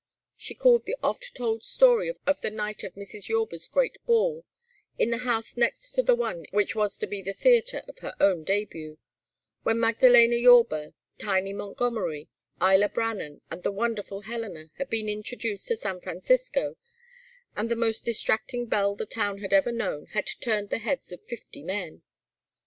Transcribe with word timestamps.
She 0.35 0.55
recalled 0.55 0.87
the 0.87 0.97
oft 1.03 1.35
told 1.35 1.63
story 1.63 2.11
of 2.25 2.41
the 2.41 2.49
night 2.49 2.83
of 2.83 2.95
Mrs. 2.95 3.29
Yorba's 3.29 3.67
great 3.67 4.03
ball, 4.07 4.45
in 4.97 5.11
the 5.11 5.19
house 5.19 5.55
next 5.55 5.91
to 5.91 6.01
the 6.01 6.15
one 6.15 6.45
which 6.49 6.73
was 6.73 6.97
to 6.97 7.05
be 7.05 7.21
the 7.21 7.33
theatre 7.35 7.83
of 7.87 7.99
her 7.99 8.15
own 8.19 8.43
début, 8.43 8.97
when 9.61 9.77
Magdaléna 9.77 10.41
Yorba, 10.41 10.95
Tiny 11.19 11.53
Montgomery, 11.53 12.29
Ila 12.59 12.89
Brannan, 12.89 13.41
and 13.51 13.61
the 13.61 13.71
wonderful 13.71 14.21
Helena 14.21 14.71
had 14.79 14.89
been 14.89 15.07
introduced 15.07 15.67
to 15.67 15.75
San 15.75 16.01
Francisco, 16.01 16.77
and 17.55 17.69
the 17.69 17.75
most 17.75 18.03
distracting 18.03 18.65
belle 18.65 18.95
the 18.95 19.05
town 19.05 19.37
had 19.37 19.53
ever 19.53 19.71
known 19.71 20.07
had 20.13 20.25
turned 20.41 20.71
the 20.71 20.79
heads 20.79 21.11
of 21.11 21.21
fifty 21.27 21.61
men. 21.61 22.01